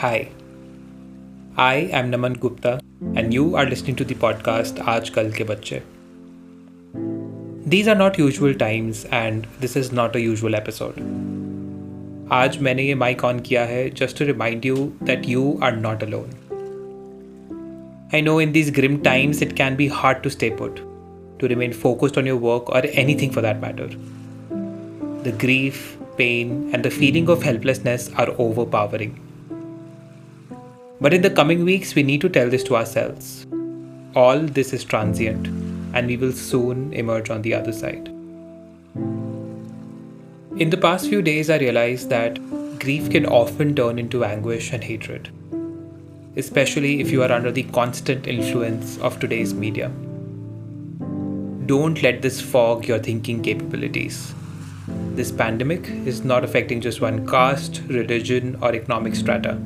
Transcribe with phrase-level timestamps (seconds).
[0.00, 0.28] Hi,
[1.56, 2.80] I am Naman Gupta,
[3.14, 5.82] and you are listening to the podcast Aaj Kal Ke Bacche.
[7.74, 10.98] These are not usual times, and this is not a usual episode.
[12.32, 16.02] आज मैंने ये mic on किया है just to remind you that you are not
[16.08, 16.32] alone.
[18.12, 20.80] I know in these grim times it can be hard to stay put,
[21.38, 23.88] to remain focused on your work or anything for that matter.
[25.22, 29.16] The grief, pain, and the feeling of helplessness are overpowering.
[31.01, 33.47] But in the coming weeks, we need to tell this to ourselves.
[34.15, 35.47] All this is transient,
[35.95, 38.07] and we will soon emerge on the other side.
[40.57, 42.37] In the past few days, I realized that
[42.79, 45.31] grief can often turn into anguish and hatred,
[46.35, 49.89] especially if you are under the constant influence of today's media.
[51.65, 54.35] Don't let this fog your thinking capabilities.
[55.15, 59.59] This pandemic is not affecting just one caste, religion, or economic strata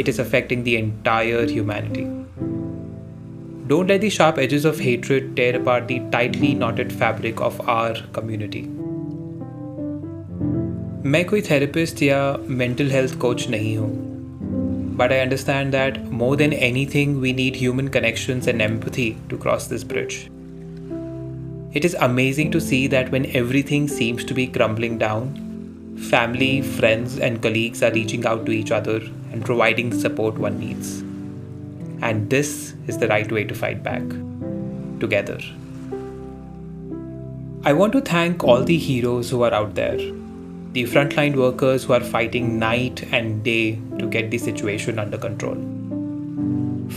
[0.00, 2.06] it is affecting the entire humanity.
[3.66, 7.94] Don't let the sharp edges of hatred tear apart the tightly knotted fabric of our
[8.18, 8.66] community.
[11.12, 14.16] मैं कोई therapist या mental health coach नहीं हूँ
[14.96, 19.66] but I understand that more than anything, we need human connections and empathy to cross
[19.66, 20.30] this bridge.
[21.74, 25.34] It is amazing to see that when everything seems to be crumbling down,
[26.09, 28.97] family, friends, and colleagues are reaching out to each other
[29.31, 31.01] and providing the support one needs.
[32.01, 34.03] And this is the right way to fight back.
[34.99, 35.39] Together.
[37.63, 41.93] I want to thank all the heroes who are out there, the frontline workers who
[41.93, 45.55] are fighting night and day to get the situation under control.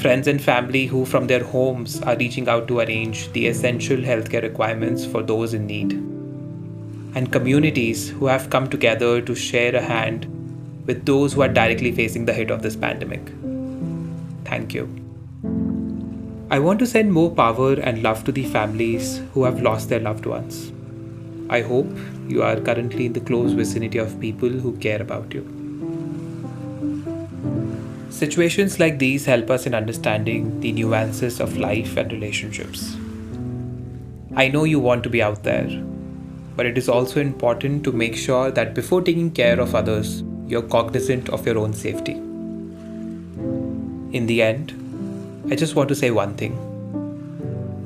[0.00, 4.42] Friends and family who, from their homes, are reaching out to arrange the essential healthcare
[4.42, 6.13] requirements for those in need.
[7.14, 10.26] And communities who have come together to share a hand
[10.86, 13.32] with those who are directly facing the hit of this pandemic.
[14.44, 14.88] Thank you.
[16.50, 20.00] I want to send more power and love to the families who have lost their
[20.00, 20.72] loved ones.
[21.48, 21.88] I hope
[22.28, 25.44] you are currently in the close vicinity of people who care about you.
[28.10, 32.96] Situations like these help us in understanding the nuances of life and relationships.
[34.36, 35.68] I know you want to be out there,
[36.56, 40.62] but it is also important to make sure that before taking care of others, you're
[40.62, 42.12] cognizant of your own safety.
[44.12, 44.72] In the end,
[45.50, 46.70] I just want to say one thing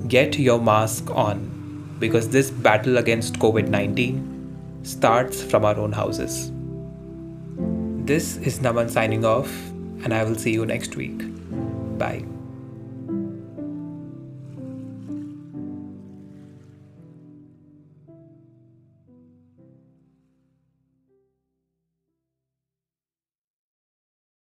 [0.08, 6.50] get your mask on because this battle against COVID 19 starts from our own houses.
[8.08, 9.52] This is Naman signing off,
[10.02, 11.20] and I will see you next week.
[11.98, 12.37] Bye.